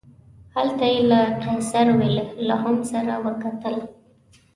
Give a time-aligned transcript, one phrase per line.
[0.55, 3.75] هلته یې له قیصر ویلهلم سره وکتل.